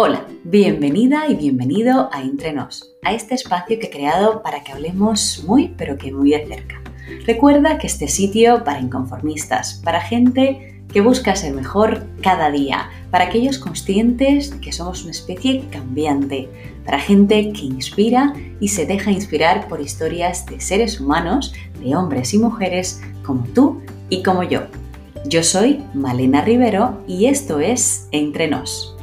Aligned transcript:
Hola, 0.00 0.28
bienvenida 0.44 1.26
y 1.28 1.34
bienvenido 1.34 2.08
a 2.12 2.22
Entrenos, 2.22 2.94
a 3.02 3.12
este 3.14 3.34
espacio 3.34 3.80
que 3.80 3.86
he 3.86 3.90
creado 3.90 4.44
para 4.44 4.62
que 4.62 4.70
hablemos 4.70 5.42
muy 5.44 5.74
pero 5.76 5.98
que 5.98 6.12
muy 6.12 6.30
de 6.30 6.46
cerca. 6.46 6.80
Recuerda 7.26 7.78
que 7.78 7.88
este 7.88 8.06
sitio 8.06 8.62
para 8.62 8.78
inconformistas, 8.78 9.80
para 9.82 10.00
gente 10.00 10.84
que 10.92 11.00
busca 11.00 11.34
ser 11.34 11.52
mejor 11.52 12.06
cada 12.22 12.52
día, 12.52 12.90
para 13.10 13.24
aquellos 13.24 13.58
conscientes 13.58 14.52
de 14.52 14.60
que 14.60 14.70
somos 14.70 15.02
una 15.02 15.10
especie 15.10 15.64
cambiante, 15.72 16.48
para 16.84 17.00
gente 17.00 17.52
que 17.52 17.62
inspira 17.62 18.34
y 18.60 18.68
se 18.68 18.86
deja 18.86 19.10
inspirar 19.10 19.66
por 19.66 19.80
historias 19.80 20.46
de 20.46 20.60
seres 20.60 21.00
humanos, 21.00 21.54
de 21.82 21.96
hombres 21.96 22.32
y 22.34 22.38
mujeres 22.38 23.02
como 23.24 23.42
tú 23.48 23.82
y 24.10 24.22
como 24.22 24.44
yo. 24.44 24.60
Yo 25.24 25.42
soy 25.42 25.82
Malena 25.92 26.42
Rivero 26.42 27.02
y 27.08 27.26
esto 27.26 27.58
es 27.58 28.06
Entrenos. 28.12 28.94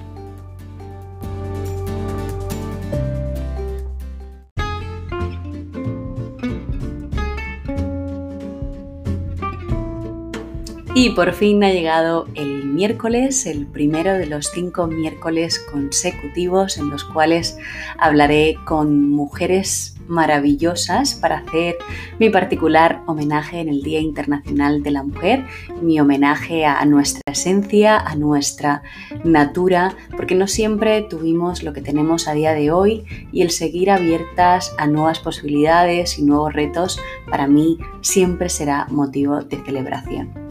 Y 10.98 11.10
por 11.10 11.34
fin 11.34 11.62
ha 11.66 11.74
llegado 11.74 12.30
el 12.36 12.64
miércoles, 12.64 13.46
el 13.46 13.68
primero 13.68 14.14
de 14.14 14.28
los 14.28 14.50
cinco 14.54 14.88
miércoles 14.88 15.60
consecutivos 15.70 16.78
en 16.78 16.90
los 16.90 17.04
cuales 17.04 17.58
hablaré 17.98 18.58
con 18.64 19.10
mujeres 19.10 19.98
maravillosas 20.08 21.16
para 21.16 21.40
hacer 21.40 21.76
mi 22.18 22.30
particular 22.30 23.02
homenaje 23.08 23.60
en 23.60 23.68
el 23.68 23.82
Día 23.82 24.00
Internacional 24.00 24.84
de 24.84 24.92
la 24.92 25.04
Mujer, 25.04 25.46
mi 25.82 26.00
homenaje 26.00 26.66
a 26.66 26.86
nuestra 26.86 27.24
esencia, 27.30 27.98
a 27.98 28.16
nuestra 28.16 28.82
natura, 29.26 29.98
porque 30.16 30.36
no 30.36 30.48
siempre 30.48 31.02
tuvimos 31.02 31.62
lo 31.62 31.74
que 31.74 31.82
tenemos 31.82 32.30
a 32.30 32.34
día 32.34 32.54
de 32.54 32.72
hoy 32.72 33.04
y 33.34 33.42
el 33.42 33.50
seguir 33.50 33.92
abiertas 33.92 34.74
a 34.78 34.88
nuevas 34.88 35.20
posibilidades 35.20 36.18
y 36.20 36.24
nuevos 36.24 36.54
retos 36.54 37.02
para 37.30 37.48
mí 37.48 37.80
siempre 38.00 38.48
será 38.48 38.88
motivo 38.90 39.42
de 39.42 39.58
celebración. 39.66 40.45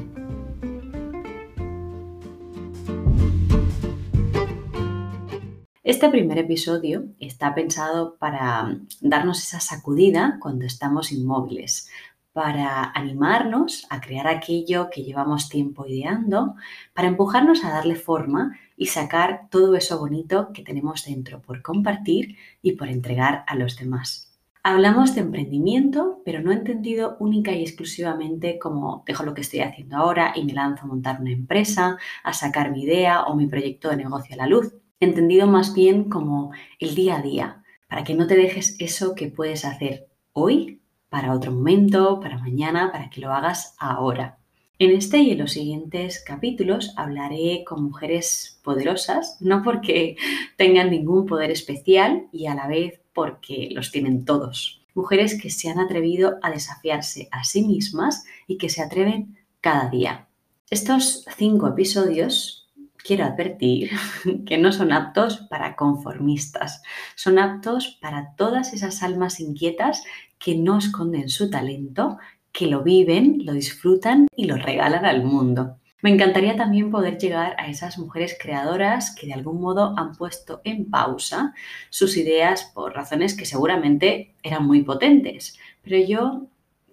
Este 6.05 6.19
primer 6.19 6.37
episodio 6.37 7.07
está 7.19 7.55
pensado 7.55 8.19
para 8.19 8.79
darnos 9.01 9.43
esa 9.43 9.59
sacudida 9.59 10.37
cuando 10.39 10.67
estamos 10.67 11.11
inmóviles, 11.13 11.89
para 12.35 12.93
animarnos 12.95 13.87
a 13.89 14.03
crear 14.03 14.29
aquello 14.29 14.91
que 14.93 15.03
llevamos 15.03 15.49
tiempo 15.49 15.87
ideando, 15.87 16.57
para 16.93 17.09
empujarnos 17.09 17.65
a 17.65 17.71
darle 17.71 17.95
forma 17.95 18.55
y 18.77 18.89
sacar 18.89 19.49
todo 19.49 19.77
eso 19.77 19.99
bonito 19.99 20.53
que 20.53 20.63
tenemos 20.63 21.07
dentro 21.07 21.41
por 21.41 21.63
compartir 21.63 22.37
y 22.61 22.73
por 22.73 22.89
entregar 22.89 23.43
a 23.47 23.55
los 23.55 23.79
demás. 23.79 24.31
Hablamos 24.63 25.15
de 25.15 25.23
emprendimiento, 25.23 26.21
pero 26.27 26.43
no 26.43 26.53
entendido 26.53 27.17
única 27.19 27.53
y 27.53 27.63
exclusivamente 27.63 28.59
como 28.59 29.05
dejo 29.07 29.25
lo 29.25 29.33
que 29.33 29.41
estoy 29.41 29.61
haciendo 29.61 29.97
ahora 29.97 30.35
y 30.37 30.45
me 30.45 30.53
lanzo 30.53 30.85
a 30.85 30.89
montar 30.89 31.23
una 31.23 31.33
empresa, 31.33 31.97
a 32.23 32.33
sacar 32.35 32.73
mi 32.73 32.83
idea 32.83 33.23
o 33.23 33.35
mi 33.35 33.47
proyecto 33.47 33.89
de 33.89 33.97
negocio 33.97 34.35
a 34.35 34.37
la 34.37 34.47
luz 34.47 34.75
entendido 35.01 35.47
más 35.47 35.75
bien 35.75 36.05
como 36.09 36.53
el 36.79 36.95
día 36.95 37.17
a 37.17 37.23
día, 37.23 37.65
para 37.89 38.05
que 38.05 38.15
no 38.15 38.27
te 38.27 38.37
dejes 38.37 38.77
eso 38.79 39.15
que 39.15 39.29
puedes 39.29 39.65
hacer 39.65 40.09
hoy 40.33 40.81
para 41.09 41.33
otro 41.33 41.53
momento, 41.53 42.19
para 42.21 42.39
mañana, 42.39 42.91
para 42.91 43.09
que 43.11 43.21
lo 43.21 43.33
hagas 43.33 43.75
ahora. 43.79 44.39
En 44.81 44.91
este 44.91 45.19
y 45.19 45.31
en 45.31 45.39
los 45.39 45.53
siguientes 45.53 46.23
capítulos 46.27 46.93
hablaré 46.97 47.63
con 47.65 47.85
mujeres 47.85 48.61
poderosas, 48.65 49.37
no 49.41 49.63
porque 49.63 50.17
tengan 50.57 50.91
ningún 50.91 51.27
poder 51.27 51.53
especial 51.53 52.27
y 52.33 52.47
a 52.47 52.57
la 52.57 52.67
vez 52.67 53.01
porque 53.13 53.69
los 53.71 53.93
tienen 53.93 54.25
todos. 54.25 54.83
Mujeres 54.95 55.41
que 55.41 55.51
se 55.51 55.71
han 55.71 55.79
atrevido 55.79 56.39
a 56.43 56.51
desafiarse 56.51 57.29
a 57.31 57.45
sí 57.45 57.63
mismas 57.63 58.25
y 58.49 58.59
que 58.59 58.69
se 58.69 58.83
atreven 58.83 59.39
cada 59.61 59.89
día. 59.89 60.27
Estos 60.69 61.25
cinco 61.37 61.69
episodios 61.69 62.64
quiero 63.05 63.25
advertir 63.25 63.91
que 64.47 64.59
no 64.59 64.73
son 64.73 64.91
aptos 64.91 65.47
para 65.49 65.77
conformistas, 65.77 66.83
son 67.15 67.39
aptos 67.39 67.99
para 68.01 68.35
todas 68.35 68.73
esas 68.73 69.03
almas 69.05 69.39
inquietas 69.39 70.03
que 70.39 70.57
no 70.57 70.79
esconden 70.79 71.29
su 71.29 71.51
talento, 71.51 72.19
que 72.51 72.67
lo 72.67 72.83
viven, 72.83 73.43
lo 73.45 73.53
disfrutan 73.53 74.27
y 74.35 74.47
lo 74.47 74.57
regalan 74.57 75.05
al 75.05 75.23
mundo. 75.23 75.77
Me 76.01 76.11
encantaría 76.11 76.55
también 76.55 76.91
poder 76.91 77.17
llegar 77.17 77.57
a 77.59 77.69
esas 77.69 77.99
mujeres 77.99 78.37
creadoras 78.39 79.15
que 79.15 79.27
de 79.27 79.33
algún 79.33 79.61
modo 79.61 79.95
han 79.97 80.15
puesto 80.15 80.61
en 80.65 80.91
pausa 80.91 81.55
sus 81.89 82.17
ideas 82.19 82.71
por 82.75 82.95
razones 82.95 83.35
que 83.35 83.47
seguramente 83.47 84.35
eran 84.43 84.67
muy 84.67 84.83
potentes, 84.83 85.59
pero 85.83 85.97
yo 85.99 86.47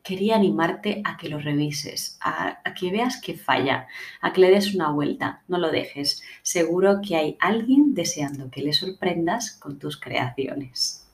quería 0.04 0.36
animarte 0.36 1.02
a 1.06 1.18
que 1.18 1.30
lo 1.30 1.40
revises, 1.40 2.18
a, 2.22 2.62
que 2.74 2.92
veas 2.92 3.22
que 3.22 3.36
falla, 3.36 3.88
a 4.22 4.34
que 4.34 4.42
le 4.42 4.50
des 4.50 4.74
una 4.74 4.92
vuelta, 4.92 5.42
no 5.48 5.58
lo 5.58 5.72
dejes. 5.72 6.22
Seguro 6.42 7.02
que 7.02 7.16
hay 7.16 7.38
alguien 7.40 7.94
deseando 7.94 8.50
que 8.50 8.62
le 8.62 8.74
sorprendas 8.74 9.52
con 9.52 9.80
tus 9.80 10.00
creaciones. 10.00 11.08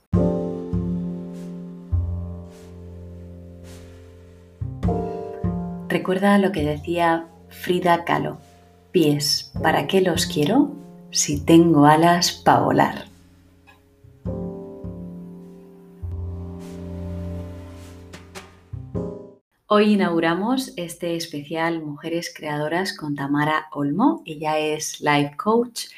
Recuerda 5.90 6.38
lo 6.38 6.52
que 6.52 6.64
decía 6.64 7.28
Frida 7.50 8.04
Kahlo, 8.04 8.40
pies, 8.92 9.52
¿para 9.62 9.88
qué 9.88 10.02
los 10.02 10.26
quiero 10.26 10.72
si 11.12 11.44
tengo 11.44 11.86
alas 11.86 12.32
para 12.32 12.60
volar? 12.60 13.07
Hoy 19.80 19.94
inauguramos 19.94 20.74
este 20.76 21.16
especial 21.16 21.84
Mujeres 21.84 22.34
Creadoras 22.36 22.98
con 22.98 23.14
Tamara 23.14 23.68
Olmo. 23.72 24.24
Ella 24.26 24.58
es 24.58 25.02
life 25.02 25.38
coach 25.38 25.90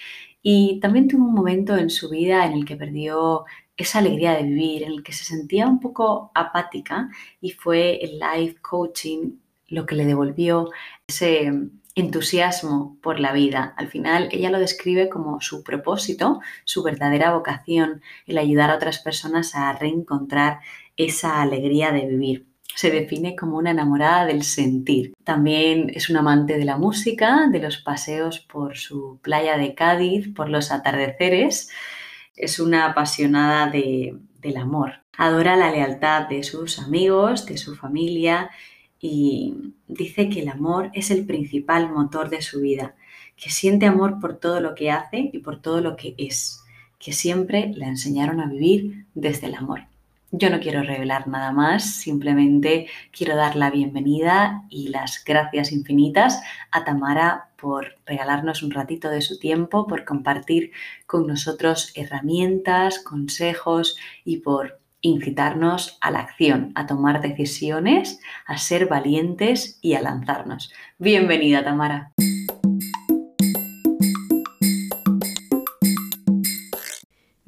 y 0.41 0.81
también 0.81 1.07
tuvo 1.07 1.23
un 1.23 1.33
momento 1.33 1.77
en 1.77 1.89
su 1.89 2.09
vida 2.09 2.45
en 2.45 2.51
el 2.51 2.65
que 2.65 2.75
perdió 2.75 3.45
esa 3.77 3.99
alegría 3.99 4.33
de 4.33 4.43
vivir, 4.43 4.83
en 4.83 4.91
el 4.91 5.01
que 5.01 5.13
se 5.13 5.23
sentía 5.23 5.65
un 5.65 5.79
poco 5.79 6.29
apática 6.35 7.09
y 7.39 7.51
fue 7.51 8.03
el 8.03 8.19
life 8.19 8.57
coaching 8.61 9.37
lo 9.69 9.85
que 9.85 9.95
le 9.95 10.05
devolvió 10.05 10.71
ese 11.07 11.49
entusiasmo 11.95 12.97
por 13.01 13.21
la 13.21 13.31
vida. 13.31 13.75
Al 13.77 13.87
final 13.87 14.27
ella 14.33 14.49
lo 14.49 14.59
describe 14.59 15.07
como 15.07 15.39
su 15.39 15.63
propósito, 15.63 16.41
su 16.65 16.83
verdadera 16.83 17.33
vocación, 17.33 18.01
el 18.27 18.39
ayudar 18.39 18.71
a 18.71 18.75
otras 18.75 18.99
personas 18.99 19.55
a 19.55 19.71
reencontrar 19.71 20.59
esa 20.97 21.41
alegría 21.41 21.93
de 21.93 22.07
vivir 22.07 22.48
se 22.75 22.91
define 22.91 23.35
como 23.35 23.57
una 23.57 23.71
enamorada 23.71 24.25
del 24.25 24.43
sentir. 24.43 25.13
También 25.23 25.91
es 25.93 26.09
un 26.09 26.17
amante 26.17 26.57
de 26.57 26.65
la 26.65 26.77
música, 26.77 27.47
de 27.51 27.59
los 27.59 27.77
paseos 27.77 28.39
por 28.39 28.77
su 28.77 29.19
playa 29.21 29.57
de 29.57 29.75
Cádiz, 29.75 30.33
por 30.33 30.49
los 30.49 30.71
atardeceres. 30.71 31.69
Es 32.35 32.59
una 32.59 32.85
apasionada 32.85 33.69
del 33.69 34.57
amor. 34.57 35.03
Adora 35.17 35.57
la 35.57 35.71
lealtad 35.71 36.29
de 36.29 36.43
sus 36.43 36.79
amigos, 36.79 37.45
de 37.45 37.57
su 37.57 37.75
familia 37.75 38.49
y 39.01 39.73
dice 39.87 40.29
que 40.29 40.41
el 40.41 40.49
amor 40.49 40.91
es 40.93 41.11
el 41.11 41.25
principal 41.25 41.91
motor 41.91 42.29
de 42.29 42.41
su 42.41 42.61
vida, 42.61 42.95
que 43.35 43.49
siente 43.49 43.85
amor 43.85 44.19
por 44.19 44.37
todo 44.37 44.59
lo 44.59 44.75
que 44.75 44.91
hace 44.91 45.29
y 45.33 45.39
por 45.39 45.61
todo 45.61 45.81
lo 45.81 45.95
que 45.95 46.15
es, 46.17 46.63
que 46.97 47.13
siempre 47.13 47.71
la 47.75 47.87
enseñaron 47.87 48.39
a 48.41 48.47
vivir 48.47 49.05
desde 49.13 49.47
el 49.47 49.55
amor. 49.55 49.81
Yo 50.31 50.51
no 50.51 50.59
quiero 50.59 50.83
revelar 50.83 51.27
nada 51.27 51.51
más, 51.51 51.95
simplemente 51.95 52.87
quiero 53.11 53.35
dar 53.35 53.55
la 53.55 53.71
bienvenida 53.71 54.63
y 54.69 54.89
las 54.89 55.23
gracias 55.25 55.71
infinitas 55.71 56.39
a 56.69 56.85
Tamara 56.85 57.49
por 57.57 57.95
regalarnos 58.05 58.61
un 58.61 58.69
ratito 58.69 59.09
de 59.09 59.21
su 59.21 59.39
tiempo, 59.39 59.87
por 59.87 60.05
compartir 60.05 60.71
con 61.07 61.25
nosotros 61.25 61.91
herramientas, 61.95 62.99
consejos 62.99 63.97
y 64.23 64.37
por 64.37 64.79
incitarnos 65.01 65.97
a 65.99 66.11
la 66.11 66.19
acción, 66.19 66.73
a 66.75 66.85
tomar 66.85 67.21
decisiones, 67.21 68.19
a 68.45 68.57
ser 68.57 68.85
valientes 68.85 69.79
y 69.81 69.95
a 69.95 70.01
lanzarnos. 70.01 70.71
Bienvenida, 70.99 71.63
Tamara. 71.63 72.11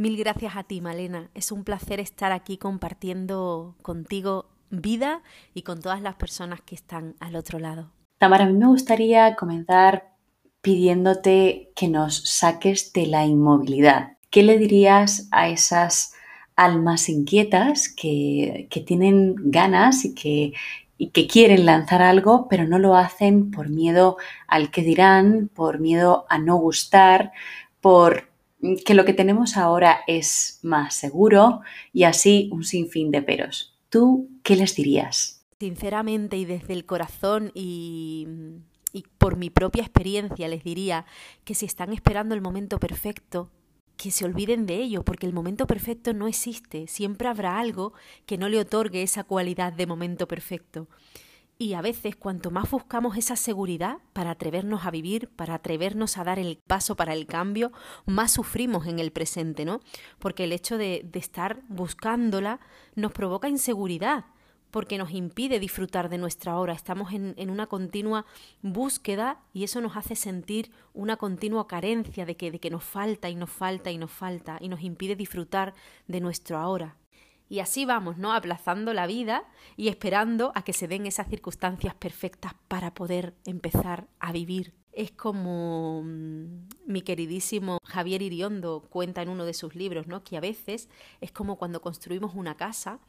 Mil 0.01 0.17
gracias 0.17 0.55
a 0.55 0.63
ti, 0.63 0.81
Malena. 0.81 1.29
Es 1.35 1.51
un 1.51 1.63
placer 1.63 1.99
estar 1.99 2.31
aquí 2.31 2.57
compartiendo 2.57 3.75
contigo 3.83 4.47
vida 4.71 5.21
y 5.53 5.61
con 5.61 5.79
todas 5.79 6.01
las 6.01 6.15
personas 6.15 6.59
que 6.59 6.73
están 6.73 7.13
al 7.19 7.35
otro 7.35 7.59
lado. 7.59 7.91
Tamara, 8.17 8.45
a 8.45 8.47
mí 8.47 8.57
me 8.57 8.65
gustaría 8.65 9.35
comenzar 9.35 10.15
pidiéndote 10.61 11.71
que 11.75 11.87
nos 11.87 12.17
saques 12.27 12.93
de 12.93 13.05
la 13.05 13.27
inmovilidad. 13.27 14.17
¿Qué 14.31 14.41
le 14.41 14.57
dirías 14.57 15.27
a 15.29 15.49
esas 15.49 16.15
almas 16.55 17.07
inquietas 17.07 17.87
que, 17.87 18.67
tienen 18.87 19.35
ganas 19.51 20.03
y 20.03 20.15
que, 20.15 20.53
y 20.97 21.09
que 21.09 21.27
quieren 21.27 21.67
lanzar 21.67 22.01
algo, 22.01 22.47
pero 22.49 22.65
no 22.65 22.79
lo 22.79 22.95
hacen 22.95 23.51
por 23.51 23.69
miedo 23.69 24.17
al 24.47 24.71
que 24.71 24.81
dirán, 24.81 25.51
por 25.53 25.79
miedo 25.79 26.25
a 26.27 26.39
no 26.39 26.55
gustar, 26.55 27.33
por 27.81 28.30
que 28.85 28.93
lo 28.93 29.05
que 29.05 29.13
tenemos 29.13 29.57
ahora 29.57 30.01
es 30.07 30.59
más 30.61 30.95
seguro 30.95 31.61
y 31.93 32.03
así 32.03 32.49
un 32.51 32.63
sinfín 32.63 33.11
de 33.11 33.21
peros. 33.21 33.77
¿Tú 33.89 34.29
qué 34.43 34.55
les 34.55 34.75
dirías? 34.75 35.43
Sinceramente 35.59 36.37
y 36.37 36.45
desde 36.45 36.73
el 36.73 36.85
corazón 36.85 37.51
y, 37.53 38.27
por 39.17 39.37
mi 39.37 39.49
propia 39.49 39.83
experiencia 39.83 40.47
les 40.47 40.63
diría 40.63 41.05
que 41.43 41.55
si 41.55 41.65
están 41.65 41.93
esperando 41.93 42.35
el 42.35 42.41
momento 42.41 42.79
perfecto, 42.79 43.49
que 43.97 44.11
se 44.11 44.25
olviden 44.25 44.65
de 44.65 44.77
ello, 44.77 45.03
porque 45.03 45.27
el 45.27 45.33
momento 45.33 45.67
perfecto 45.67 46.13
no 46.13 46.27
existe. 46.27 46.87
Siempre 46.87 47.27
habrá 47.27 47.59
algo 47.59 47.93
que 48.25 48.37
no 48.37 48.49
le 48.49 48.59
otorgue 48.59 49.03
esa 49.03 49.23
cualidad 49.23 49.73
de 49.73 49.85
momento 49.85 50.27
perfecto. 50.27 50.87
Y 51.61 51.75
a 51.75 51.81
veces 51.83 52.15
cuanto 52.15 52.49
más 52.49 52.71
buscamos 52.71 53.17
esa 53.17 53.35
seguridad 53.35 53.99
para 54.13 54.31
atrevernos 54.31 54.87
a 54.87 54.89
vivir, 54.89 55.27
para 55.27 55.53
atrevernos 55.53 56.17
a 56.17 56.23
dar 56.23 56.39
el 56.39 56.57
paso 56.65 56.95
para 56.95 57.13
el 57.13 57.27
cambio, 57.27 57.71
más 58.07 58.31
sufrimos 58.31 58.87
en 58.87 58.97
el 58.97 59.11
presente, 59.11 59.63
¿no? 59.63 59.79
Porque 60.17 60.45
el 60.45 60.53
hecho 60.53 60.79
de, 60.79 61.07
estar 61.13 61.61
buscándola 61.69 62.59
nos 62.95 63.11
provoca 63.11 63.47
inseguridad, 63.47 64.25
porque 64.71 64.97
nos 64.97 65.11
impide 65.11 65.59
disfrutar 65.59 66.09
de 66.09 66.17
nuestra 66.17 66.57
hora. 66.57 66.73
Estamos 66.73 67.13
en, 67.13 67.35
en, 67.37 67.51
una 67.51 67.67
continua 67.67 68.25
búsqueda 68.63 69.39
y 69.53 69.63
eso 69.63 69.81
nos 69.81 69.95
hace 69.95 70.15
sentir 70.15 70.71
una 70.95 71.17
continua 71.17 71.67
carencia 71.67 72.25
de 72.25 72.35
que, 72.37 72.49
de 72.49 72.57
que 72.57 72.71
nos 72.71 72.83
falta 72.83 73.29
y 73.29 73.35
nos 73.35 73.51
falta 73.51 73.91
y 73.91 73.99
nos 73.99 74.09
falta 74.09 74.57
y 74.59 74.67
nos 74.67 74.81
impide 74.81 75.15
disfrutar 75.15 75.75
de 76.07 76.21
nuestro 76.21 76.57
ahora. 76.57 76.95
Y 77.51 77.59
así 77.59 77.83
vamos, 77.83 78.17
¿no? 78.17 78.31
Aplazando 78.31 78.93
la 78.93 79.07
vida 79.07 79.43
y 79.75 79.89
esperando 79.89 80.53
a 80.55 80.61
que 80.61 80.71
se 80.71 80.87
den 80.87 81.05
esas 81.05 81.27
circunstancias 81.27 81.93
perfectas 81.93 82.53
para 82.69 82.93
poder 82.93 83.33
empezar 83.45 84.07
a 84.21 84.31
vivir. 84.31 84.73
Es 84.93 85.11
como 85.11 86.01
mm, 86.01 86.45
mi 86.85 87.01
queridísimo 87.01 87.79
Javier 87.83 88.21
Iriondo 88.21 88.87
cuenta 88.89 89.21
en 89.21 89.27
uno 89.27 89.43
de 89.43 89.53
sus 89.53 89.75
libros, 89.75 90.07
¿no? 90.07 90.23
Que 90.23 90.37
a 90.37 90.39
veces 90.39 90.87
es 91.19 91.33
como 91.33 91.57
cuando 91.57 91.81
construimos 91.81 92.35
una 92.35 92.55
casa 92.55 92.99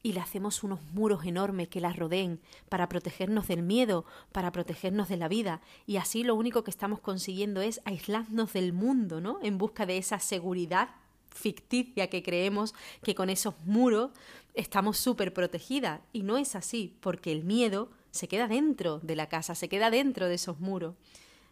y 0.00 0.12
le 0.12 0.20
hacemos 0.20 0.62
unos 0.62 0.80
muros 0.92 1.24
enormes 1.24 1.66
que 1.66 1.80
la 1.80 1.92
rodeen 1.92 2.40
para 2.68 2.88
protegernos 2.88 3.48
del 3.48 3.64
miedo, 3.64 4.04
para 4.30 4.52
protegernos 4.52 5.08
de 5.08 5.16
la 5.16 5.26
vida, 5.26 5.60
y 5.88 5.96
así 5.96 6.22
lo 6.22 6.36
único 6.36 6.62
que 6.62 6.70
estamos 6.70 7.00
consiguiendo 7.00 7.62
es 7.62 7.80
aislarnos 7.84 8.52
del 8.52 8.72
mundo, 8.72 9.20
¿no? 9.20 9.40
En 9.42 9.58
busca 9.58 9.86
de 9.86 9.98
esa 9.98 10.20
seguridad 10.20 10.90
ficticia 11.30 12.08
que 12.08 12.22
creemos 12.22 12.74
que 13.02 13.14
con 13.14 13.30
esos 13.30 13.54
muros 13.64 14.10
estamos 14.54 14.98
súper 14.98 15.32
protegidas. 15.32 16.00
Y 16.12 16.22
no 16.22 16.36
es 16.36 16.54
así, 16.54 16.96
porque 17.00 17.32
el 17.32 17.44
miedo 17.44 17.90
se 18.10 18.28
queda 18.28 18.48
dentro 18.48 18.98
de 19.00 19.16
la 19.16 19.28
casa, 19.28 19.54
se 19.54 19.68
queda 19.68 19.90
dentro 19.90 20.26
de 20.26 20.34
esos 20.34 20.60
muros. 20.60 20.94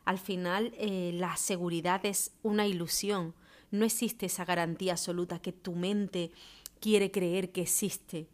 Al 0.05 0.19
final, 0.19 0.73
eh, 0.76 1.12
la 1.14 1.37
seguridad 1.37 2.05
es 2.05 2.32
una 2.43 2.67
ilusión. 2.67 3.34
No 3.70 3.84
existe 3.84 4.26
esa 4.26 4.44
garantía 4.44 4.93
absoluta 4.93 5.40
que 5.40 5.52
tu 5.52 5.73
mente 5.73 6.31
quiere 6.81 7.11
creer 7.11 7.52
que 7.52 7.62
existe. 7.62 8.28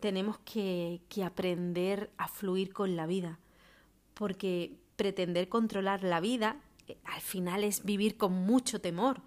Tenemos 0.00 0.38
que, 0.44 1.00
que 1.08 1.24
aprender 1.24 2.10
a 2.16 2.28
fluir 2.28 2.72
con 2.72 2.96
la 2.96 3.06
vida, 3.06 3.38
porque 4.14 4.76
pretender 4.96 5.48
controlar 5.48 6.02
la 6.02 6.20
vida 6.20 6.56
eh, 6.88 6.96
al 7.04 7.20
final 7.20 7.64
es 7.64 7.84
vivir 7.84 8.16
con 8.16 8.32
mucho 8.32 8.80
temor 8.80 9.20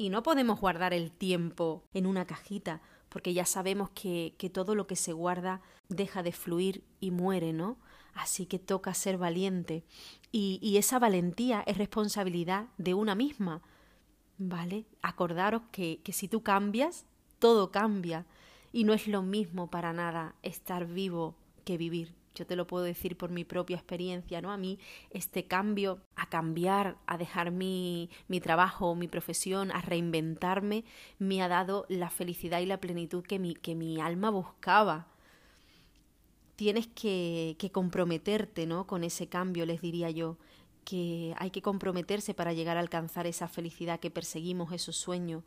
y 0.00 0.08
no 0.08 0.22
podemos 0.22 0.58
guardar 0.58 0.94
el 0.94 1.12
tiempo 1.12 1.84
en 1.92 2.06
una 2.06 2.24
cajita, 2.24 2.80
porque 3.10 3.34
ya 3.34 3.44
sabemos 3.44 3.90
que, 3.90 4.34
que 4.38 4.48
todo 4.48 4.74
lo 4.74 4.86
que 4.86 4.96
se 4.96 5.12
guarda 5.12 5.60
deja 5.90 6.22
de 6.22 6.32
fluir 6.32 6.82
y 7.00 7.10
muere, 7.10 7.52
¿no? 7.52 7.76
Así 8.14 8.46
que 8.46 8.58
toca 8.58 8.94
ser 8.94 9.18
valiente. 9.18 9.84
Y, 10.32 10.58
y 10.62 10.78
esa 10.78 10.98
valentía 10.98 11.62
es 11.66 11.76
responsabilidad 11.76 12.68
de 12.78 12.94
una 12.94 13.14
misma, 13.14 13.60
¿vale? 14.38 14.86
Acordaros 15.02 15.64
que, 15.70 16.00
que 16.02 16.14
si 16.14 16.28
tú 16.28 16.42
cambias, 16.42 17.04
todo 17.38 17.70
cambia. 17.70 18.24
Y 18.72 18.84
no 18.84 18.94
es 18.94 19.06
lo 19.06 19.20
mismo 19.20 19.68
para 19.68 19.92
nada 19.92 20.34
estar 20.40 20.86
vivo 20.86 21.36
que 21.66 21.76
vivir 21.76 22.14
yo 22.34 22.46
te 22.46 22.56
lo 22.56 22.66
puedo 22.66 22.84
decir 22.84 23.16
por 23.16 23.30
mi 23.30 23.44
propia 23.44 23.76
experiencia, 23.76 24.40
¿no? 24.40 24.52
A 24.52 24.56
mí 24.56 24.78
este 25.10 25.44
cambio 25.44 26.00
a 26.16 26.28
cambiar, 26.28 26.96
a 27.06 27.18
dejar 27.18 27.50
mi, 27.50 28.10
mi 28.28 28.40
trabajo, 28.40 28.94
mi 28.94 29.08
profesión, 29.08 29.70
a 29.72 29.80
reinventarme, 29.80 30.84
me 31.18 31.42
ha 31.42 31.48
dado 31.48 31.86
la 31.88 32.10
felicidad 32.10 32.60
y 32.60 32.66
la 32.66 32.80
plenitud 32.80 33.24
que 33.24 33.38
mi, 33.38 33.54
que 33.54 33.74
mi 33.74 34.00
alma 34.00 34.30
buscaba. 34.30 35.08
Tienes 36.56 36.86
que, 36.88 37.56
que 37.58 37.70
comprometerte, 37.70 38.66
¿no? 38.66 38.86
Con 38.86 39.02
ese 39.02 39.28
cambio, 39.28 39.66
les 39.66 39.80
diría 39.80 40.10
yo 40.10 40.36
que 40.84 41.34
hay 41.38 41.50
que 41.50 41.62
comprometerse 41.62 42.34
para 42.34 42.52
llegar 42.52 42.76
a 42.76 42.80
alcanzar 42.80 43.26
esa 43.26 43.48
felicidad 43.48 44.00
que 44.00 44.10
perseguimos, 44.10 44.72
esos 44.72 44.96
sueños, 44.96 45.44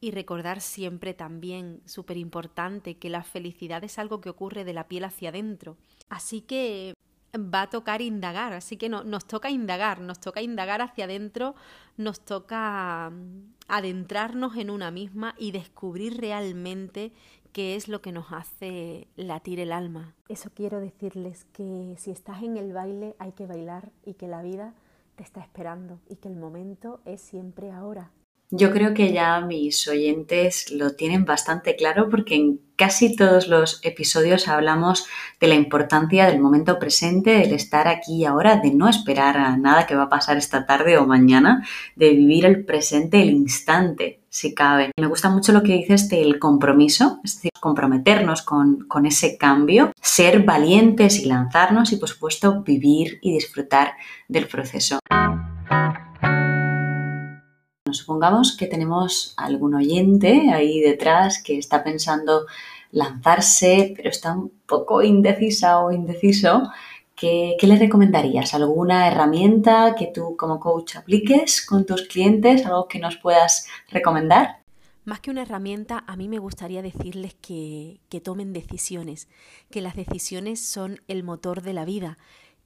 y 0.00 0.12
recordar 0.12 0.60
siempre 0.60 1.14
también, 1.14 1.82
súper 1.84 2.16
importante, 2.16 2.96
que 2.96 3.10
la 3.10 3.22
felicidad 3.22 3.84
es 3.84 3.98
algo 3.98 4.20
que 4.20 4.30
ocurre 4.30 4.64
de 4.64 4.72
la 4.72 4.88
piel 4.88 5.04
hacia 5.04 5.28
adentro. 5.28 5.76
Así 6.08 6.40
que 6.40 6.94
va 7.36 7.62
a 7.62 7.70
tocar 7.70 8.02
indagar, 8.02 8.52
así 8.52 8.76
que 8.76 8.88
no, 8.88 9.04
nos 9.04 9.26
toca 9.26 9.50
indagar, 9.50 10.00
nos 10.00 10.20
toca 10.20 10.42
indagar 10.42 10.80
hacia 10.80 11.04
adentro, 11.04 11.54
nos 11.96 12.20
toca 12.20 13.10
mm, 13.10 13.54
adentrarnos 13.68 14.56
en 14.56 14.70
una 14.70 14.90
misma 14.90 15.34
y 15.38 15.52
descubrir 15.52 16.16
realmente 16.18 17.12
qué 17.52 17.76
es 17.76 17.88
lo 17.88 18.00
que 18.00 18.12
nos 18.12 18.32
hace 18.32 19.08
latir 19.16 19.60
el 19.60 19.72
alma. 19.72 20.14
Eso 20.28 20.50
quiero 20.54 20.80
decirles 20.80 21.44
que 21.52 21.94
si 21.98 22.10
estás 22.10 22.42
en 22.42 22.56
el 22.56 22.72
baile 22.72 23.16
hay 23.18 23.32
que 23.32 23.46
bailar 23.46 23.92
y 24.04 24.14
que 24.14 24.28
la 24.28 24.42
vida 24.42 24.74
te 25.16 25.22
está 25.22 25.40
esperando 25.40 26.00
y 26.08 26.16
que 26.16 26.28
el 26.28 26.36
momento 26.36 27.00
es 27.04 27.20
siempre 27.20 27.70
ahora. 27.70 28.10
Yo 28.52 28.72
creo 28.72 28.94
que 28.94 29.12
ya 29.12 29.40
mis 29.42 29.86
oyentes 29.86 30.72
lo 30.72 30.96
tienen 30.96 31.24
bastante 31.24 31.76
claro 31.76 32.08
porque 32.10 32.34
en 32.34 32.60
casi 32.74 33.14
todos 33.14 33.46
los 33.46 33.78
episodios 33.84 34.48
hablamos 34.48 35.06
de 35.38 35.46
la 35.46 35.54
importancia 35.54 36.26
del 36.26 36.40
momento 36.40 36.80
presente, 36.80 37.30
del 37.30 37.52
estar 37.52 37.86
aquí 37.86 38.16
y 38.16 38.24
ahora, 38.24 38.56
de 38.56 38.72
no 38.72 38.88
esperar 38.88 39.36
a 39.36 39.56
nada 39.56 39.86
que 39.86 39.94
va 39.94 40.04
a 40.04 40.08
pasar 40.08 40.36
esta 40.36 40.66
tarde 40.66 40.98
o 40.98 41.06
mañana, 41.06 41.64
de 41.94 42.10
vivir 42.10 42.44
el 42.44 42.64
presente, 42.64 43.22
el 43.22 43.30
instante, 43.30 44.18
si 44.28 44.52
cabe. 44.52 44.90
Me 44.98 45.06
gusta 45.06 45.30
mucho 45.30 45.52
lo 45.52 45.62
que 45.62 45.74
dices 45.74 46.08
del 46.08 46.40
compromiso, 46.40 47.20
es 47.22 47.36
decir, 47.36 47.52
comprometernos 47.60 48.42
con, 48.42 48.88
con 48.88 49.06
ese 49.06 49.38
cambio, 49.38 49.92
ser 50.00 50.42
valientes 50.42 51.20
y 51.20 51.26
lanzarnos 51.26 51.92
y, 51.92 51.96
por 51.96 52.08
supuesto, 52.08 52.62
vivir 52.62 53.20
y 53.22 53.32
disfrutar 53.32 53.92
del 54.26 54.48
proceso. 54.48 54.98
Supongamos 57.92 58.56
que 58.56 58.66
tenemos 58.66 59.34
algún 59.36 59.74
oyente 59.74 60.50
ahí 60.52 60.80
detrás 60.80 61.42
que 61.42 61.58
está 61.58 61.84
pensando 61.84 62.46
lanzarse, 62.92 63.94
pero 63.96 64.10
está 64.10 64.34
un 64.34 64.52
poco 64.66 65.02
indecisa 65.02 65.80
o 65.80 65.92
indeciso. 65.92 66.70
¿Qué, 67.14 67.56
¿Qué, 67.58 67.66
le 67.66 67.76
recomendarías? 67.76 68.54
¿Alguna 68.54 69.06
herramienta 69.06 69.94
que 69.96 70.06
tú 70.06 70.36
como 70.36 70.58
coach 70.58 70.96
apliques 70.96 71.64
con 71.64 71.84
tus 71.84 72.08
clientes? 72.08 72.64
¿Algo 72.64 72.88
que 72.88 72.98
nos 72.98 73.16
puedas 73.16 73.66
recomendar? 73.90 74.60
Más 75.04 75.20
que 75.20 75.30
una 75.30 75.42
herramienta, 75.42 76.04
a 76.06 76.16
mí 76.16 76.28
me 76.28 76.38
gustaría 76.38 76.82
decirles 76.82 77.34
que, 77.40 78.00
que 78.08 78.20
tomen 78.20 78.52
decisiones, 78.52 79.28
que 79.70 79.80
las 79.80 79.96
decisiones 79.96 80.60
son 80.64 81.00
el 81.08 81.22
motor 81.22 81.62
de 81.62 81.72
la 81.72 81.84
vida 81.84 82.18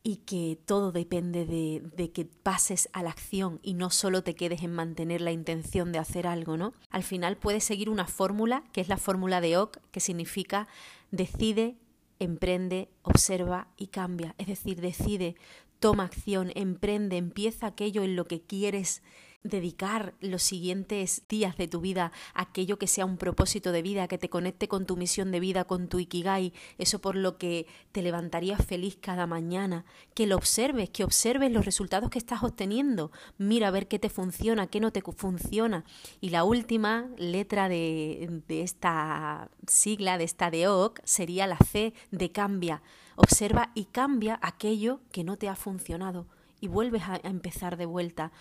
y 0.07 0.17
que 0.17 0.59
todo 0.67 0.93
depende 0.93 1.47
de, 1.47 1.83
de, 1.97 2.13
que 2.13 2.27
pases 2.27 2.91
a 2.93 3.03
la 3.03 3.09
acción 3.09 3.59
y 3.63 3.73
no 3.73 3.89
solo 3.89 4.23
te 4.23 4.35
quedes 4.35 4.63
en 4.63 4.71
mantener 4.71 5.23
la 5.23 5.33
intención 5.33 5.93
de 5.93 5.99
hacer 5.99 6.27
algo, 6.27 6.59
¿no? 6.59 6.75
Al 6.91 7.03
final 7.03 7.39
puedes 7.39 7.65
seguir 7.65 7.89
una 7.89 8.07
fórmula, 8.07 8.65
que 8.73 8.83
es 8.83 8.89
la 8.89 8.99
fórmula 8.99 9.41
de 9.41 9.57
OC, 9.57 9.81
que 9.91 10.01
significa 10.01 10.69
decide, 11.11 11.79
emprende, 12.19 12.91
observa 13.03 13.69
y 13.79 13.87
cambia. 13.87 14.35
Es 14.37 14.47
decir, 14.47 14.83
decide, 14.83 15.37
toma 15.81 16.05
acción, 16.05 16.53
emprende, 16.55 17.17
empieza 17.17 17.67
aquello 17.67 18.03
en 18.03 18.15
lo 18.15 18.27
que 18.27 18.43
quieres 18.43 19.03
dedicar 19.45 20.15
los 20.21 20.43
siguientes 20.43 21.23
días 21.29 21.57
de 21.57 21.69
tu 21.69 21.81
vida 21.81 22.11
a 22.33 22.43
aquello 22.43 22.79
que 22.79 22.87
sea 22.87 23.05
un 23.05 23.19
propósito 23.19 23.73
de 23.73 23.83
vida, 23.83 24.09
que 24.09 24.19
te 24.19 24.31
conecte 24.31 24.69
con 24.69 24.87
tu 24.87 24.97
misión 24.97 25.31
de 25.31 25.39
vida, 25.39 25.65
con 25.65 25.89
tu 25.89 25.99
ikigai, 26.01 26.53
eso 26.79 26.99
por 27.01 27.15
lo 27.15 27.37
que 27.37 27.67
te 27.93 28.03
levantarías 28.03 28.65
feliz 28.65 28.97
cada 29.01 29.27
mañana, 29.27 29.85
que 30.15 30.27
lo 30.27 30.37
observes, 30.37 30.89
que 30.91 31.05
observes 31.05 31.53
los 31.53 31.67
resultados 31.67 32.11
que 32.11 32.19
estás 32.19 32.43
obteniendo, 32.43 33.13
mira 33.39 33.69
a 33.69 33.71
ver 33.71 33.87
qué 33.87 33.99
te 33.99 34.09
funciona, 34.09 34.67
qué 34.67 34.81
no 34.81 34.91
te 34.91 35.03
funciona. 35.03 35.85
Y 36.21 36.31
la 36.31 36.45
última 36.45 37.07
letra 37.19 37.69
de, 37.69 38.43
de 38.49 38.63
esta 38.63 39.51
sigla, 39.67 40.17
de 40.17 40.25
esta 40.25 40.51
DEOC, 40.51 41.01
sería 41.05 41.47
la 41.47 41.59
C 41.59 41.93
de 42.11 42.33
cambia. 42.33 42.83
Observa 43.17 43.71
y 43.75 43.85
cambia 43.85 44.39
aquello 44.43 45.01
que 45.13 45.23
no 45.23 45.37
te 45.37 45.49
ha 45.49 45.55
funcionado 45.55 46.27
y 46.65 46.69
vuelves 46.69 47.03
a 47.03 47.21
empezar 47.25 47.77
de 47.77 47.85
vuelta, 47.85 48.33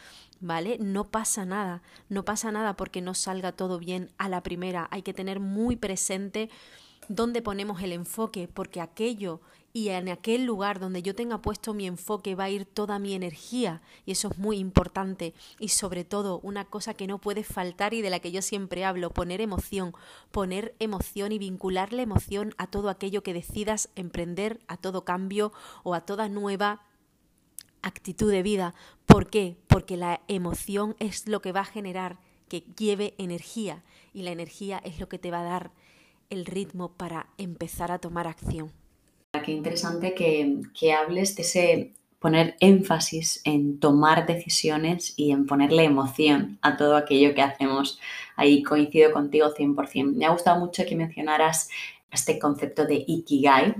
¿vale? 0.43 0.77
No 0.79 1.05
pasa 1.05 1.45
nada, 1.45 1.81
no 2.09 2.25
pasa 2.25 2.51
nada 2.51 2.75
porque 2.75 3.01
no 3.01 3.13
salga 3.15 3.53
todo 3.53 3.79
bien 3.79 4.11
a 4.17 4.29
la 4.29 4.43
primera. 4.43 4.87
Hay 4.91 5.01
que 5.01 5.13
tener 5.13 5.39
muy 5.39 5.77
presente 5.77 6.49
dónde 7.07 7.41
ponemos 7.41 7.81
el 7.81 7.93
enfoque, 7.93 8.49
porque 8.53 8.81
aquello 8.81 9.39
y 9.71 9.89
en 9.89 10.09
aquel 10.09 10.45
lugar 10.45 10.79
donde 10.79 11.01
yo 11.01 11.15
tenga 11.15 11.41
puesto 11.41 11.73
mi 11.73 11.87
enfoque 11.87 12.35
va 12.35 12.43
a 12.43 12.49
ir 12.49 12.65
toda 12.65 12.99
mi 12.99 13.15
energía 13.15 13.81
y 14.05 14.11
eso 14.11 14.27
es 14.27 14.37
muy 14.37 14.57
importante 14.57 15.33
y 15.59 15.69
sobre 15.69 16.03
todo 16.03 16.39
una 16.43 16.65
cosa 16.65 16.93
que 16.93 17.07
no 17.07 17.17
puede 17.17 17.43
faltar 17.43 17.95
y 17.95 18.03
de 18.03 18.11
la 18.11 18.19
que 18.19 18.31
yo 18.31 18.43
siempre 18.43 18.85
hablo, 18.85 19.09
poner 19.09 19.41
emoción, 19.41 19.95
poner 20.29 20.75
emoción 20.77 21.31
y 21.31 21.39
vincular 21.39 21.91
la 21.91 22.03
emoción 22.03 22.53
a 22.59 22.67
todo 22.67 22.89
aquello 22.89 23.23
que 23.23 23.33
decidas 23.33 23.89
emprender, 23.95 24.59
a 24.67 24.77
todo 24.77 25.05
cambio 25.05 25.53
o 25.81 25.95
a 25.95 26.01
toda 26.01 26.29
nueva 26.29 26.83
actitud 27.83 28.31
de 28.31 28.41
vida. 28.41 28.73
¿Por 29.05 29.29
qué? 29.29 29.57
Porque 29.67 29.97
la 29.97 30.21
emoción 30.27 30.95
es 30.99 31.27
lo 31.27 31.41
que 31.41 31.51
va 31.51 31.61
a 31.61 31.65
generar 31.65 32.17
que 32.49 32.63
lleve 32.77 33.13
energía 33.17 33.83
y 34.13 34.23
la 34.23 34.31
energía 34.31 34.81
es 34.83 34.99
lo 34.99 35.07
que 35.07 35.19
te 35.19 35.31
va 35.31 35.41
a 35.41 35.43
dar 35.43 35.71
el 36.29 36.45
ritmo 36.45 36.93
para 36.93 37.27
empezar 37.37 37.91
a 37.91 37.99
tomar 37.99 38.27
acción. 38.27 38.71
Qué 39.45 39.51
interesante 39.51 40.13
que, 40.13 40.61
que 40.73 40.93
hables 40.93 41.35
de 41.35 41.41
ese 41.43 41.93
poner 42.23 42.55
énfasis 42.61 43.41
en 43.43 43.81
tomar 43.81 44.25
decisiones 44.25 45.13
y 45.17 45.31
en 45.31 45.45
ponerle 45.45 45.83
emoción 45.83 46.57
a 46.61 46.77
todo 46.77 46.95
aquello 46.95 47.35
que 47.35 47.41
hacemos. 47.41 47.99
Ahí 48.37 48.63
coincido 48.63 49.11
contigo 49.11 49.53
100%. 49.53 50.13
Me 50.13 50.25
ha 50.25 50.31
gustado 50.31 50.57
mucho 50.57 50.85
que 50.85 50.95
mencionaras 50.95 51.69
este 52.11 52.39
concepto 52.39 52.85
de 52.85 53.03
Ikigai, 53.05 53.75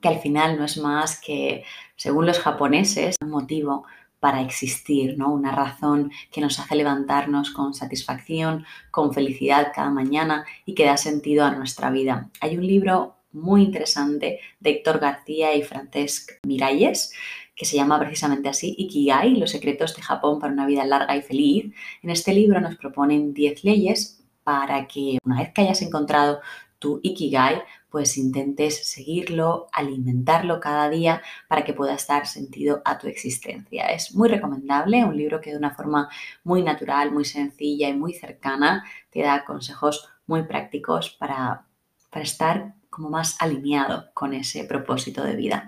que 0.00 0.08
al 0.08 0.20
final 0.20 0.58
no 0.58 0.64
es 0.64 0.78
más 0.78 1.20
que, 1.20 1.64
según 1.96 2.26
los 2.26 2.38
japoneses, 2.38 3.16
un 3.20 3.30
motivo 3.30 3.84
para 4.20 4.40
existir, 4.42 5.16
¿no? 5.16 5.32
Una 5.32 5.52
razón 5.52 6.10
que 6.32 6.40
nos 6.40 6.58
hace 6.58 6.74
levantarnos 6.74 7.50
con 7.50 7.74
satisfacción, 7.74 8.64
con 8.90 9.12
felicidad 9.12 9.72
cada 9.74 9.90
mañana 9.90 10.44
y 10.64 10.74
que 10.74 10.86
da 10.86 10.96
sentido 10.96 11.44
a 11.44 11.52
nuestra 11.52 11.90
vida. 11.90 12.30
Hay 12.40 12.56
un 12.56 12.66
libro 12.66 13.16
muy 13.32 13.62
interesante 13.62 14.40
de 14.60 14.70
Héctor 14.70 14.98
García 14.98 15.54
y 15.54 15.62
Francesc 15.62 16.32
Miralles, 16.44 17.12
que 17.54 17.64
se 17.64 17.76
llama 17.76 17.98
precisamente 17.98 18.48
así, 18.48 18.74
Ikigai, 18.78 19.36
los 19.36 19.50
secretos 19.50 19.94
de 19.96 20.02
Japón 20.02 20.38
para 20.38 20.52
una 20.52 20.66
vida 20.66 20.84
larga 20.84 21.16
y 21.16 21.22
feliz. 21.22 21.74
En 22.02 22.10
este 22.10 22.32
libro 22.32 22.60
nos 22.60 22.76
proponen 22.76 23.34
10 23.34 23.64
leyes 23.64 24.24
para 24.44 24.86
que 24.86 25.18
una 25.24 25.40
vez 25.40 25.52
que 25.52 25.62
hayas 25.62 25.82
encontrado 25.82 26.40
tu 26.78 27.00
Ikigai, 27.02 27.62
pues 27.90 28.16
intentes 28.18 28.88
seguirlo, 28.88 29.68
alimentarlo 29.72 30.60
cada 30.60 30.88
día 30.90 31.22
para 31.48 31.64
que 31.64 31.72
puedas 31.72 32.06
dar 32.06 32.26
sentido 32.26 32.82
a 32.84 32.98
tu 32.98 33.06
existencia. 33.06 33.86
Es 33.86 34.14
muy 34.14 34.28
recomendable, 34.28 35.04
un 35.04 35.16
libro 35.16 35.40
que 35.40 35.50
de 35.50 35.58
una 35.58 35.74
forma 35.74 36.08
muy 36.44 36.62
natural, 36.62 37.10
muy 37.10 37.24
sencilla 37.24 37.88
y 37.88 37.94
muy 37.94 38.12
cercana 38.12 38.84
te 39.10 39.22
da 39.22 39.44
consejos 39.44 40.08
muy 40.26 40.42
prácticos 40.42 41.10
para, 41.10 41.66
para 42.10 42.22
estar 42.22 42.74
como 42.90 43.10
más 43.10 43.40
alineado 43.40 44.10
con 44.14 44.34
ese 44.34 44.64
propósito 44.64 45.24
de 45.24 45.36
vida. 45.36 45.66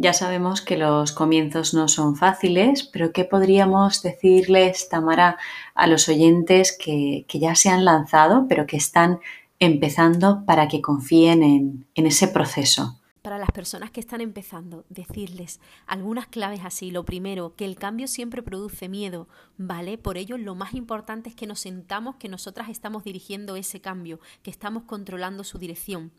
Ya 0.00 0.12
sabemos 0.12 0.60
que 0.60 0.78
los 0.78 1.10
comienzos 1.10 1.74
no 1.74 1.88
son 1.88 2.14
fáciles, 2.14 2.84
pero 2.84 3.12
¿qué 3.12 3.24
podríamos 3.24 4.00
decirles, 4.00 4.88
Tamara, 4.88 5.38
a 5.74 5.88
los 5.88 6.08
oyentes 6.08 6.76
que, 6.78 7.24
que 7.26 7.40
ya 7.40 7.56
se 7.56 7.68
han 7.68 7.84
lanzado, 7.84 8.46
pero 8.48 8.64
que 8.64 8.76
están 8.76 9.18
empezando 9.58 10.44
para 10.46 10.68
que 10.68 10.80
confíen 10.80 11.42
en, 11.42 12.06
ese 12.06 12.28
proceso? 12.28 13.00
Para 13.22 13.38
las 13.38 13.50
personas 13.50 13.90
que 13.90 13.98
están 13.98 14.20
empezando, 14.20 14.84
decirles 14.88 15.60
algunas 15.86 16.28
claves 16.28 16.60
así. 16.64 16.92
Lo 16.92 17.04
primero, 17.04 17.56
que 17.56 17.64
el 17.64 17.76
cambio 17.76 18.06
siempre 18.06 18.42
produce 18.42 18.88
miedo, 18.88 19.26
¿vale? 19.56 19.98
Por 19.98 20.16
ello, 20.16 20.38
lo 20.38 20.54
más 20.54 20.74
importante 20.74 21.28
es 21.28 21.34
que 21.34 21.48
nos 21.48 21.60
sentamos 21.60 22.16
que 22.16 22.28
nosotras 22.28 22.68
estamos 22.68 23.02
dirigiendo 23.02 23.56
ese 23.56 23.80
cambio, 23.80 24.20
que 24.42 24.50
estamos 24.50 24.84
controlando 24.84 25.42
su 25.42 25.58
dirección. 25.58 26.12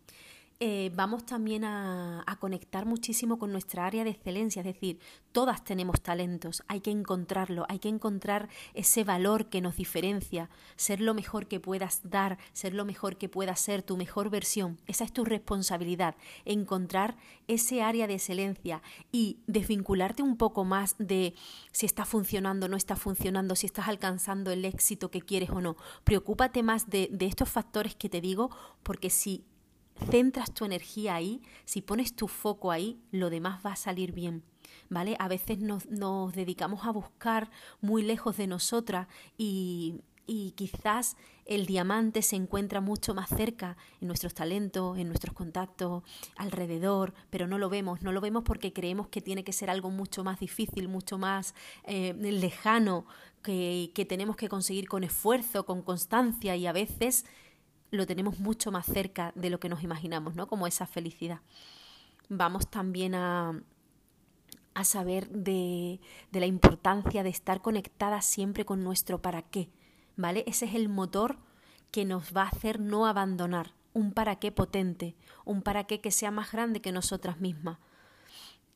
Eh, 0.62 0.92
vamos 0.94 1.26
también 1.26 1.64
a, 1.64 2.26
conectar 2.42 2.86
muchísimo 2.86 3.40
con 3.40 3.54
nuestra 3.54 3.86
área 3.86 4.04
de 4.04 4.10
excelencia, 4.10 4.60
es 4.62 4.66
decir, 4.66 5.00
todas 5.32 5.64
tenemos 5.64 6.02
talentos, 6.02 6.64
hay 6.68 6.82
que 6.82 6.92
encontrarlo, 6.92 7.66
hay 7.70 7.80
que 7.80 7.88
encontrar 7.88 8.50
ese 8.74 9.06
valor 9.06 9.48
que 9.48 9.62
nos 9.62 9.78
diferencia, 9.78 10.50
ser 10.76 11.00
lo 11.00 11.14
mejor 11.14 11.48
que 11.48 11.62
puedas 11.62 12.02
dar, 12.04 12.38
ser 12.52 12.74
lo 12.74 12.84
mejor 12.84 13.18
que 13.18 13.30
puedas 13.30 13.60
ser, 13.60 13.84
tu 13.84 13.96
mejor 13.96 14.30
versión, 14.30 14.78
esa 14.88 15.06
es 15.06 15.14
tu 15.14 15.24
responsabilidad, 15.24 16.16
encontrar 16.44 17.16
ese 17.48 17.82
área 17.82 18.08
de 18.08 18.16
excelencia 18.16 18.82
y 19.14 19.38
desvincularte 19.48 20.24
un 20.24 20.36
poco 20.36 20.66
más 20.66 20.96
de 20.98 21.36
si 21.72 21.86
está 21.86 22.04
funcionando, 22.04 22.68
no 22.68 22.76
está 22.76 22.98
funcionando, 22.98 23.56
si 23.56 23.66
estás 23.66 23.88
alcanzando 23.88 24.52
el 24.52 24.66
éxito 24.66 25.10
que 25.10 25.22
quieres 25.22 25.52
o 25.52 25.62
no. 25.62 25.78
Preocúpate 26.04 26.64
más 26.64 26.90
de, 26.90 27.10
de 27.12 27.28
estos 27.28 27.50
factores 27.50 27.96
que 27.96 28.10
te 28.10 28.22
digo, 28.22 28.50
porque 28.84 29.10
si 29.10 29.46
centras 30.00 30.54
tu 30.54 30.66
energía 30.66 31.16
ahí, 31.16 31.42
si 31.66 31.82
pones 31.82 32.16
tu 32.16 32.28
foco 32.28 32.72
ahí, 32.72 33.00
lo 33.12 33.30
demás 33.30 33.62
va 33.66 33.74
a 33.74 33.76
salir 33.76 34.12
bien. 34.12 34.44
¿Vale? 34.90 35.16
A 35.20 35.28
veces 35.28 35.60
nos, 35.60 35.86
dedicamos 36.34 36.86
a 36.86 36.92
buscar 36.92 37.52
muy 37.80 38.02
lejos 38.02 38.38
de 38.38 38.48
nosotras 38.48 39.08
y, 39.38 40.02
y 40.26 40.52
quizás 40.52 41.16
el 41.50 41.66
diamante 41.66 42.22
se 42.22 42.36
encuentra 42.36 42.82
mucho 42.82 43.16
más 43.16 43.30
cerca 43.30 43.76
en 44.00 44.08
nuestros 44.08 44.36
talentos, 44.36 45.00
en 45.00 45.08
nuestros 45.08 45.34
contactos, 45.34 46.04
alrededor, 46.36 47.16
pero 47.32 47.48
no 47.48 47.58
lo 47.58 47.70
vemos, 47.70 48.04
no 48.04 48.12
lo 48.12 48.22
vemos 48.22 48.44
porque 48.44 48.72
creemos 48.72 49.08
que 49.08 49.22
tiene 49.22 49.44
que 49.44 49.54
ser 49.54 49.72
algo 49.72 49.90
mucho 49.90 50.24
más 50.24 50.40
difícil, 50.40 50.88
mucho 50.88 51.18
más 51.18 51.56
eh, 51.86 52.14
lejano, 52.14 53.06
que, 53.42 53.92
que 53.96 54.06
tenemos 54.06 54.36
que 54.36 54.50
conseguir 54.50 54.88
con 54.88 55.04
esfuerzo, 55.04 55.66
con 55.66 55.82
constancia 55.82 56.56
y 56.56 56.68
a 56.68 56.74
veces 56.74 57.26
lo 57.92 58.06
tenemos 58.06 58.40
mucho 58.40 58.72
más 58.72 58.86
cerca 58.86 59.32
de 59.36 59.50
lo 59.50 59.60
que 59.60 59.70
nos 59.70 59.84
imaginamos, 59.84 60.36
¿no? 60.36 60.48
Como 60.48 60.68
esa 60.68 60.86
felicidad. 60.86 61.42
Vamos 62.30 62.70
también 62.70 63.16
a, 63.16 63.62
a 64.74 64.84
saber 64.84 65.30
de, 65.30 66.00
de 66.32 66.40
la 66.40 66.46
importancia 66.46 67.24
de 67.24 67.30
estar 67.30 67.62
conectada 67.62 68.22
siempre 68.22 68.66
con 68.66 68.84
nuestro 68.84 69.22
para 69.22 69.42
qué, 69.42 69.70
¿vale? 70.16 70.44
Ese 70.48 70.66
es 70.66 70.76
el 70.76 70.90
motor 70.90 71.38
que 71.92 72.06
nos 72.06 72.36
va 72.36 72.44
a 72.44 72.50
hacer 72.50 72.80
no 72.80 73.08
abandonar, 73.08 73.74
un 73.94 74.14
para 74.14 74.38
qué 74.38 74.52
potente, 74.52 75.16
un 75.46 75.64
para 75.64 75.86
qué 75.86 76.02
que 76.02 76.12
sea 76.12 76.30
más 76.30 76.52
grande 76.52 76.82
que 76.82 76.92
nosotras 76.92 77.40
mismas 77.40 77.80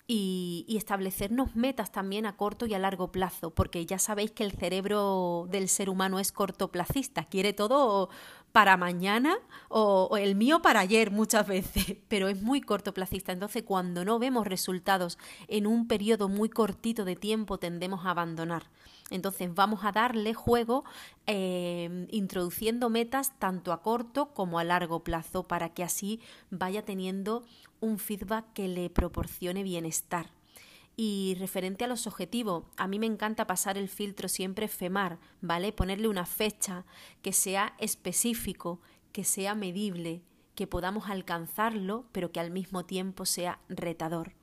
y, 0.08 0.65
establecernos 0.77 1.55
metas 1.55 1.91
también 1.91 2.25
a 2.25 2.36
corto 2.36 2.65
y 2.65 2.74
a 2.74 2.79
largo 2.79 3.12
plazo, 3.12 3.51
porque 3.51 3.86
ya 3.86 4.00
sabéis 4.00 4.32
que 4.32 4.43
el 4.43 4.51
cerebro 4.51 5.48
del 5.50 5.70
ser 5.70 5.89
humano 5.89 6.20
es 6.20 6.32
cortoplacista, 6.32 7.25
quiere 7.25 7.53
todo 7.53 8.10
para 8.54 8.78
mañana 8.78 9.36
o, 9.68 10.16
el 10.16 10.36
mío 10.36 10.62
para 10.62 10.80
ayer 10.80 11.12
muchas 11.12 11.46
veces, 11.48 11.98
pero 12.08 12.30
es 12.30 12.42
muy 12.42 12.62
cortoplacista. 12.62 13.34
Entonces, 13.34 13.64
cuando 13.64 14.06
no 14.06 14.20
vemos 14.20 14.48
resultados 14.48 15.18
en 15.50 15.68
un 15.68 15.88
periodo 15.88 16.30
muy 16.30 16.50
cortito 16.50 17.04
de 17.04 17.18
tiempo, 17.18 17.58
tendemos 17.58 18.06
a 18.06 18.12
abandonar. 18.12 18.70
Entonces 19.10 19.54
vamos 19.54 19.84
a 19.84 19.92
darle 19.92 20.34
juego 20.34 20.86
eh, 21.28 22.08
introduciendo 22.10 22.90
metas 22.90 23.38
tanto 23.38 23.74
a 23.74 23.82
corto 23.82 24.34
como 24.34 24.60
a 24.60 24.64
largo 24.64 25.04
plazo 25.04 25.44
para 25.44 25.70
que 25.70 25.84
así 25.84 26.22
vaya 26.50 26.86
teniendo 26.86 27.44
un 27.82 28.00
feedback 28.00 28.46
que 28.54 28.68
le 28.68 28.90
proporcione 28.90 29.62
bienestar. 29.64 30.28
Y 30.96 31.36
referente 31.40 31.86
a 31.86 31.88
los 31.88 32.06
objetivos, 32.06 32.66
a 32.78 32.88
mí 32.88 33.00
me 33.00 33.08
encanta 33.08 33.48
pasar 33.48 33.78
el 33.78 33.90
filtro 33.90 34.28
siempre 34.28 34.68
FEMAR, 34.68 35.20
¿vale? 35.42 35.72
Ponerle 35.72 36.08
una 36.08 36.26
fecha 36.26 36.86
que 37.24 37.34
sea 37.34 37.74
específico, 37.80 38.80
que 39.12 39.24
sea 39.24 39.56
medible, 39.56 40.22
que 40.54 40.68
podamos 40.68 41.10
alcanzarlo, 41.10 42.06
pero 42.12 42.32
que 42.32 42.40
al 42.40 42.52
mismo 42.52 42.86
tiempo 42.86 43.26
sea 43.26 43.60
retador. 43.70 44.34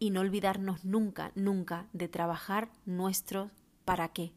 Y 0.00 0.10
no 0.10 0.20
olvidarnos 0.20 0.84
nunca, 0.84 1.30
nunca 1.36 1.88
de 1.92 2.08
trabajar 2.08 2.72
nuestro 2.84 3.50
para 3.84 4.08
qué. 4.08 4.32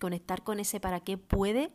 Conectar 0.00 0.42
con 0.42 0.58
ese 0.58 0.80
para 0.80 1.00
qué 1.00 1.18
puede 1.18 1.70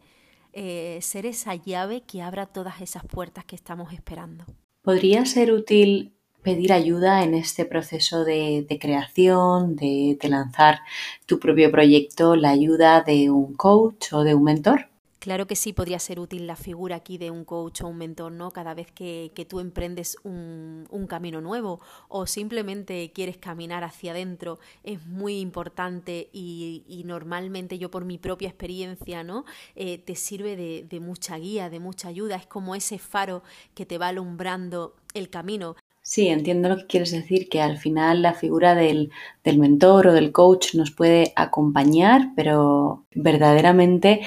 eh, 0.54 0.98
ser 1.04 1.28
esa 1.28 1.54
llave 1.54 2.02
que 2.02 2.24
abra 2.24 2.48
todas 2.48 2.82
esas 2.82 3.06
puertas 3.06 3.46
que 3.46 3.56
estamos 3.56 3.94
esperando. 3.94 4.46
¿Podría 4.82 5.26
ser 5.26 5.52
útil 5.52 6.19
pedir 6.50 6.74
ayuda 6.74 7.24
en 7.24 7.36
este 7.36 7.64
proceso 7.64 8.26
de, 8.26 8.66
creación, 8.82 9.76
de, 9.76 10.18
lanzar 10.24 10.80
tu 11.28 11.40
propio 11.40 11.70
proyecto, 11.70 12.36
la 12.36 12.50
ayuda 12.50 13.02
de 13.02 13.30
un 13.30 13.54
coach 13.54 14.14
o 14.14 14.24
de 14.24 14.34
un 14.34 14.44
mentor? 14.44 14.88
Claro 15.20 15.46
que 15.46 15.56
sí 15.56 15.74
podría 15.74 16.00
ser 16.00 16.20
útil 16.20 16.48
la 16.48 16.56
figura 16.56 16.96
aquí 16.96 17.20
de 17.20 17.30
un 17.30 17.44
coach 17.46 17.82
o 17.82 17.88
un 17.88 17.98
mentor, 17.98 18.32
¿no? 18.32 18.50
Cada 18.50 18.74
vez 18.74 18.92
que, 18.92 19.32
tú 19.48 19.60
emprendes 19.60 20.18
un, 20.24 20.88
camino 21.08 21.40
nuevo 21.40 21.82
o 22.08 22.26
simplemente 22.26 23.12
quieres 23.14 23.38
caminar 23.38 23.84
hacia 23.84 24.12
adentro, 24.12 24.60
es 24.84 25.06
muy 25.06 25.40
importante 25.40 26.30
y, 26.34 27.04
normalmente 27.06 27.78
yo 27.78 27.92
por 27.92 28.06
mi 28.06 28.18
propia 28.18 28.50
experiencia, 28.50 29.24
¿no? 29.24 29.46
Eh, 29.76 30.00
te 30.00 30.16
sirve 30.16 30.56
de, 30.56 30.86
de 30.90 31.00
mucha 31.00 31.38
guía, 31.38 31.70
de 31.70 31.80
mucha 31.80 32.08
ayuda, 32.08 32.38
es 32.38 32.48
como 32.48 32.74
ese 32.74 32.98
faro 32.98 33.44
que 33.76 33.86
te 33.86 34.00
va 34.00 34.08
alumbrando 34.08 34.96
el 35.14 35.30
camino. 35.30 35.76
Sí, 36.10 36.28
entiendo 36.28 36.70
lo 36.70 36.78
que 36.78 36.88
quieres 36.88 37.12
decir, 37.12 37.50
que 37.50 37.62
al 37.62 37.78
final 37.78 38.24
la 38.24 38.34
figura 38.34 38.74
del, 38.74 39.12
del, 39.44 39.60
mentor 39.60 40.08
o 40.08 40.14
del 40.14 40.32
coach 40.32 40.74
nos 40.74 40.90
puede 40.90 41.34
acompañar, 41.36 42.32
pero 42.36 43.06
verdaderamente 43.14 44.22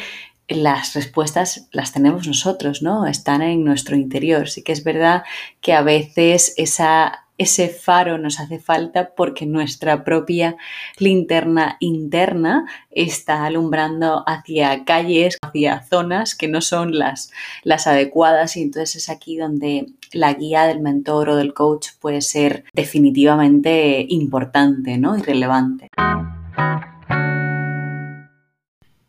las 0.46 0.94
respuestas 0.94 1.68
las 1.72 1.92
tenemos 1.92 2.28
nosotros, 2.28 2.82
¿no? 2.82 3.06
Están 3.08 3.42
en 3.42 3.64
nuestro 3.64 3.96
interior. 3.96 4.48
Sí 4.48 4.62
que 4.62 4.70
es 4.70 4.84
verdad 4.84 5.24
que 5.60 5.72
a 5.72 5.82
veces 5.82 6.54
esa 6.56 7.21
ese 7.38 7.68
faro 7.68 8.18
nos 8.18 8.40
hace 8.40 8.58
falta 8.58 9.14
porque 9.14 9.46
nuestra 9.46 10.04
propia 10.04 10.56
linterna 10.98 11.76
interna 11.80 12.66
está 12.90 13.44
alumbrando 13.44 14.22
hacia 14.26 14.84
calles, 14.84 15.38
hacia 15.42 15.82
zonas 15.82 16.34
que 16.34 16.48
no 16.48 16.60
son 16.60 16.98
las, 16.98 17.32
las 17.64 17.86
adecuadas 17.86 18.56
y 18.56 18.62
entonces 18.62 18.96
es 18.96 19.08
aquí 19.08 19.36
donde 19.36 19.86
la 20.12 20.34
guía 20.34 20.64
del 20.64 20.80
mentor 20.80 21.30
o 21.30 21.36
del 21.36 21.54
coach 21.54 21.88
puede 22.00 22.20
ser 22.20 22.64
definitivamente 22.74 24.04
importante 24.08 24.98
¿no? 24.98 25.16
y 25.16 25.22
relevante. 25.22 25.88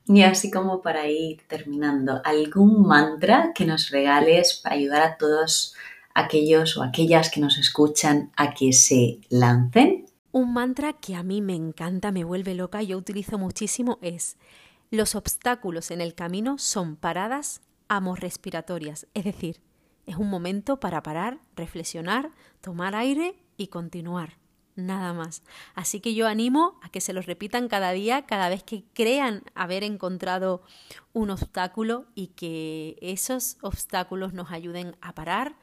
Y 0.06 0.22
así 0.22 0.52
como 0.52 0.82
para 0.82 1.08
ir 1.08 1.42
terminando, 1.48 2.22
¿algún 2.26 2.86
mantra 2.86 3.52
que 3.56 3.66
nos 3.66 3.90
regales 3.90 4.60
para 4.62 4.76
ayudar 4.76 5.02
a 5.02 5.18
todos 5.18 5.76
aquellos 6.14 6.78
o 6.78 6.84
aquellas 6.84 7.30
que 7.30 7.40
nos 7.40 7.58
escuchan 7.58 8.32
a 8.36 8.54
que 8.54 8.74
se 8.74 9.20
lancen? 9.30 10.06
Un 10.32 10.54
mantra 10.54 10.94
que 10.94 11.16
a 11.16 11.24
mí 11.24 11.42
me 11.42 11.56
encanta, 11.56 12.12
me 12.12 12.24
vuelve 12.24 12.56
loca, 12.56 12.82
yo 12.82 12.98
utilizo 12.98 13.38
muchísimo 13.38 14.00
es 14.02 14.38
los 14.94 15.16
obstáculos 15.16 15.90
en 15.90 16.02
el 16.02 16.14
camino 16.14 16.60
son 16.60 16.96
paradas 16.96 17.62
respiratorias, 18.20 19.08
es 19.14 19.24
decir, 19.24 19.60
es 20.06 20.18
un 20.18 20.30
momento 20.30 20.80
para 20.80 21.02
parar, 21.02 21.40
reflexionar, 21.56 22.32
tomar 22.62 22.96
aire 22.96 23.36
y 23.58 23.68
continuar. 23.68 24.38
Nada 24.76 25.14
más. 25.14 25.44
Así 25.76 26.00
que 26.00 26.16
yo 26.16 26.28
animo 26.28 26.80
a 26.82 26.90
que 26.90 27.02
se 27.02 27.14
los 27.14 27.28
repitan 27.28 27.68
cada 27.68 27.92
día, 27.92 28.28
cada 28.28 28.50
vez 28.50 28.64
que 28.64 28.84
crean 28.94 29.44
haber 29.54 29.84
encontrado 29.84 30.64
un 31.12 31.30
obstáculo 31.30 32.06
y 32.16 32.28
que 32.28 32.98
esos 33.02 33.58
obstáculos 33.62 34.34
nos 34.34 34.52
ayuden 34.52 34.96
a 35.02 35.14
parar, 35.14 35.56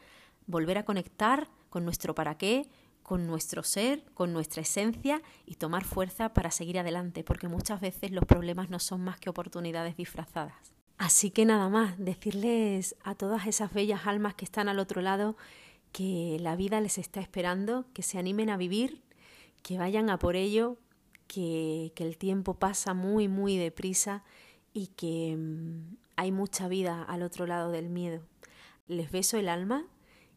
volver 0.51 0.79
a 0.79 0.85
conectar 0.85 1.49
con 1.69 1.85
nuestro 1.85 2.15
para 2.15 2.37
qué, 2.37 2.69
con 3.03 3.27
nuestro 3.27 3.63
ser, 3.63 4.05
con 4.15 4.33
nuestra 4.33 4.63
esencia 4.63 5.23
y 5.47 5.57
tomar 5.57 5.85
fuerza 5.85 6.33
para 6.33 6.51
seguir 6.51 6.79
adelante, 6.79 7.25
porque 7.25 7.49
muchas 7.49 7.81
veces 7.81 8.13
los 8.13 8.25
problemas 8.25 8.71
no 8.71 8.79
son 8.79 9.01
más 9.01 9.19
que 9.19 9.31
oportunidades 9.31 9.97
disfrazadas. 9.97 10.75
Así 10.99 11.31
que 11.31 11.45
nada 11.45 11.69
más, 11.69 11.99
decirles 11.99 12.95
a 13.03 13.15
todas 13.15 13.47
esas 13.47 13.73
bellas 13.73 14.07
almas 14.07 14.35
que 14.35 14.45
están 14.45 14.69
al 14.69 14.79
otro 14.79 15.01
lado 15.01 15.37
que 15.93 16.37
la 16.41 16.57
vida 16.57 16.81
les 16.81 16.99
está 16.99 17.21
esperando, 17.21 17.87
que 17.95 18.03
se 18.03 18.19
animen 18.19 18.51
a 18.51 18.57
vivir, 18.57 19.03
que 19.63 19.79
vayan 19.79 20.11
a 20.11 20.19
por 20.19 20.37
ello, 20.37 20.77
que, 21.27 21.93
el 21.97 22.17
tiempo 22.17 22.55
pasa 22.55 22.95
muy, 22.95 23.29
muy 23.29 23.57
deprisa 23.57 24.25
y 24.73 24.89
que 24.89 25.37
mm, 25.37 25.97
hay 26.17 26.33
mucha 26.33 26.69
vida 26.69 27.03
al 27.03 27.23
otro 27.23 27.47
lado 27.47 27.71
del 27.71 27.89
miedo. 27.89 28.23
Les 28.87 29.11
beso 29.11 29.37
el 29.37 29.49
alma 29.49 29.87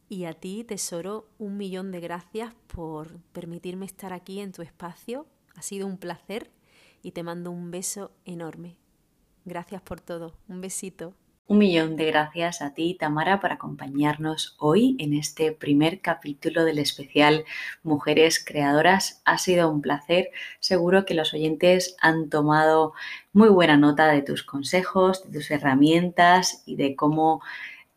y 0.10 0.26
a 0.26 0.34
ti, 0.34 0.64
tesoro, 0.64 1.28
un 1.40 1.58
millón 1.58 1.92
de 1.92 2.00
gracias 2.00 2.54
por 2.68 3.20
permitirme 3.34 3.86
estar 3.86 4.14
aquí 4.14 4.40
en 4.40 4.52
tu 4.52 4.62
espacio. 4.62 5.26
Ha 5.56 5.62
sido 5.62 5.88
un 5.88 5.98
placer 5.98 6.52
y 7.02 7.12
te 7.12 7.24
mando 7.24 7.52
un 7.52 7.72
beso 7.72 8.12
enorme. 8.26 8.78
Gracias 9.46 9.82
por 9.82 10.02
todo. 10.02 10.36
Un 10.48 10.62
besito. 10.62 11.14
Un 11.46 11.58
millón 11.58 11.98
de 11.98 12.06
gracias 12.06 12.62
a 12.62 12.74
ti, 12.74 12.96
Tamara, 12.98 13.42
por 13.42 13.52
acompañarnos 13.52 14.56
hoy 14.60 14.96
en 14.98 15.14
este 15.14 15.52
primer 15.52 16.00
capítulo 16.00 16.64
del 16.64 16.80
especial 16.80 17.44
Mujeres 17.84 18.44
Creadoras. 18.44 19.22
Ha 19.26 19.38
sido 19.38 19.70
un 19.70 19.82
placer. 19.82 20.30
Seguro 20.62 21.06
que 21.06 21.14
los 21.16 21.34
oyentes 21.34 21.98
han 22.00 22.30
tomado 22.30 22.94
muy 23.34 23.50
buena 23.50 23.76
nota 23.76 24.08
de 24.08 24.22
tus 24.22 24.44
consejos, 24.44 25.26
de 25.26 25.40
tus 25.40 25.52
herramientas 25.52 26.64
y 26.66 26.78
de 26.78 26.96
cómo 26.96 27.42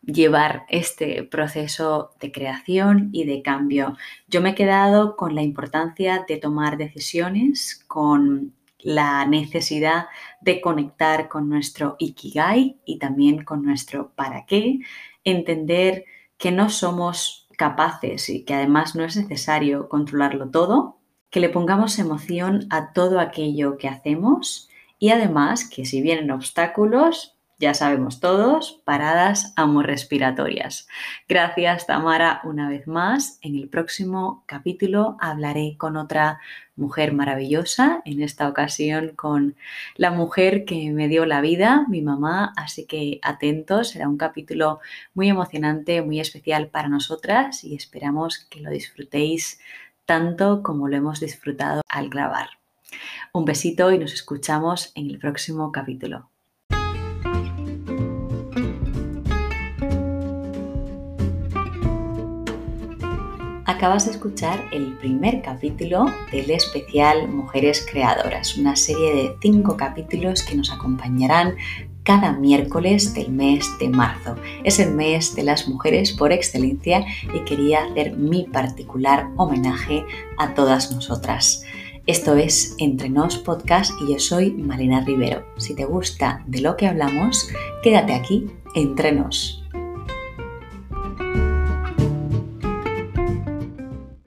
llevar 0.07 0.65
este 0.69 1.25
proceso 1.25 2.13
de 2.21 2.33
creación 2.33 3.11
y 3.13 3.25
de 3.25 3.43
cambio. 3.43 3.97
Yo 4.29 4.41
me 4.41 4.51
he 4.51 4.55
quedado 4.55 5.17
con 5.17 5.35
la 5.35 5.43
importancia 5.43 6.25
de 6.27 6.37
tomar 6.37 6.79
decisiones, 6.79 7.85
con 7.87 8.55
la 8.79 9.27
necesidad 9.27 10.07
de 10.41 10.61
conectar 10.61 11.29
con 11.29 11.49
nuestro 11.49 11.97
ikigai 11.99 12.79
y 12.85 12.99
también 12.99 13.45
con 13.45 13.63
nuestro 13.65 14.13
para 14.15 14.47
qué, 14.47 14.79
entender 15.25 16.05
que 16.39 16.53
no 16.53 16.71
somos 16.71 17.49
capaces 17.57 18.29
y 18.29 18.45
que 18.45 18.55
además 18.55 18.95
no 18.95 19.05
es 19.05 19.17
necesario 19.17 19.89
controlarlo 19.89 20.51
todo, 20.51 20.99
que 21.31 21.41
le 21.41 21.49
pongamos 21.49 21.99
emoción 21.99 22.67
a 22.71 22.93
todo 22.93 23.19
aquello 23.19 23.77
que 23.77 23.89
hacemos 23.89 24.69
y 24.99 25.11
además 25.11 25.69
que 25.69 25.85
si 25.85 26.01
vienen 26.01 26.31
obstáculos, 26.31 27.36
ya 27.59 27.73
sabemos 27.73 28.21
todos, 28.21 28.83
paradas 28.85 29.55
respiratorias. 29.83 30.89
Gracias 31.29 31.87
Tamara 31.87 32.41
una 32.45 32.69
vez 32.69 32.87
más. 32.87 33.39
En 33.41 33.57
el 33.57 33.69
próximo 33.69 34.45
capítulo 34.47 35.17
hablaré 35.21 35.77
con 35.79 35.97
otra 35.97 36.39
mujer 36.77 37.15
maravillosa, 37.15 38.03
en 38.05 38.23
esta 38.23 38.49
ocasión 38.49 39.13
con 39.17 39.57
la 39.95 40.11
mujer 40.11 40.67
que 40.67 40.91
me 40.91 41.09
dio 41.09 41.25
la 41.25 41.41
vida, 41.41 41.87
mi 41.89 42.03
mamá, 42.03 42.53
así 42.57 42.85
que 42.85 43.19
atentos, 43.23 43.89
será 43.89 44.09
un 44.09 44.19
capítulo 44.19 44.81
muy 45.15 45.31
emocionante, 45.31 46.03
muy 46.03 46.21
especial 46.21 46.69
para 46.69 46.89
nosotras 46.89 47.65
y 47.65 47.75
esperamos 47.75 48.47
que 48.51 48.61
lo 48.61 48.71
disfrutéis 48.71 49.61
tanto 50.05 50.63
como 50.63 50.89
lo 50.89 50.97
hemos 50.97 51.21
disfrutado 51.21 51.81
al 51.89 52.11
grabar. 52.11 52.51
Un 53.33 53.47
besito 53.47 53.91
y 53.93 53.99
nos 53.99 54.13
escuchamos 54.13 54.93
en 54.95 55.11
el 55.11 55.19
próximo 55.19 55.73
capítulo. 55.73 56.31
Acabas 63.77 64.07
de 64.07 64.13
escuchar 64.13 64.71
el 64.73 64.95
primer 64.95 65.43
capítulo 65.43 66.07
del 66.33 66.51
especial 66.51 67.29
Mujeres 67.29 67.87
Creadoras, 67.87 68.57
una 68.57 68.75
serie 68.75 69.15
de 69.15 69.37
cinco 69.43 69.77
capítulos 69.77 70.43
que 70.43 70.57
nos 70.57 70.73
acompañarán 70.73 71.57
cada 72.03 72.33
miércoles 72.33 73.13
del 73.13 73.31
mes 73.31 73.69
de 73.79 73.91
marzo. 73.91 74.37
Es 74.65 74.79
el 74.79 74.95
mes 74.95 75.35
de 75.37 75.43
las 75.43 75.69
mujeres 75.69 76.15
por 76.15 76.33
excelencia 76.33 77.05
y 77.35 77.41
quería 77.41 77.85
hacer 77.85 78.17
mi 78.17 78.45
particular 78.45 79.29
homenaje 79.37 80.07
a 80.39 80.55
todas 80.55 80.91
nosotras. 80.91 81.63
Esto 82.07 82.35
es 82.35 82.77
Entre 82.79 83.11
Nos 83.11 83.37
Podcast 83.37 83.93
y 84.01 84.15
yo 84.15 84.19
soy 84.19 84.53
Malena 84.53 85.03
Rivero. 85.05 85.45
Si 85.59 85.75
te 85.75 85.85
gusta 85.85 86.43
de 86.47 86.63
lo 86.63 86.79
que 86.79 86.87
hablamos, 86.87 87.51
quédate 87.83 88.15
aquí, 88.15 88.47
entre 88.75 89.13
nos. 89.13 89.66